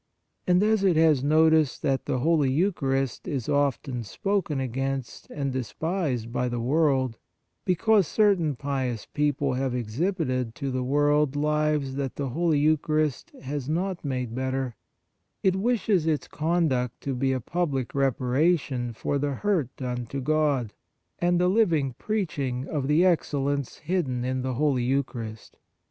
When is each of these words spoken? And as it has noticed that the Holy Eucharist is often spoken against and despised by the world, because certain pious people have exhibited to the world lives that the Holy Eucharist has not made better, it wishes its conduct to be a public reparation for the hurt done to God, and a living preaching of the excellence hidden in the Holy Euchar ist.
And 0.47 0.63
as 0.63 0.83
it 0.83 0.95
has 0.95 1.23
noticed 1.23 1.83
that 1.83 2.05
the 2.05 2.17
Holy 2.17 2.49
Eucharist 2.51 3.27
is 3.27 3.47
often 3.47 4.03
spoken 4.03 4.59
against 4.59 5.29
and 5.29 5.53
despised 5.53 6.31
by 6.33 6.49
the 6.49 6.59
world, 6.59 7.19
because 7.65 8.07
certain 8.07 8.55
pious 8.55 9.05
people 9.05 9.53
have 9.53 9.75
exhibited 9.75 10.55
to 10.55 10.71
the 10.71 10.83
world 10.83 11.35
lives 11.35 11.93
that 11.97 12.15
the 12.15 12.29
Holy 12.29 12.57
Eucharist 12.57 13.29
has 13.43 13.69
not 13.69 14.03
made 14.03 14.33
better, 14.33 14.75
it 15.43 15.55
wishes 15.55 16.07
its 16.07 16.27
conduct 16.27 16.99
to 17.01 17.13
be 17.13 17.31
a 17.31 17.39
public 17.39 17.93
reparation 17.93 18.93
for 18.93 19.19
the 19.19 19.35
hurt 19.35 19.69
done 19.75 20.07
to 20.07 20.19
God, 20.19 20.73
and 21.19 21.39
a 21.39 21.47
living 21.47 21.93
preaching 21.99 22.67
of 22.67 22.87
the 22.87 23.05
excellence 23.05 23.75
hidden 23.77 24.25
in 24.25 24.41
the 24.41 24.55
Holy 24.55 24.81
Euchar 24.81 25.31
ist. 25.33 25.57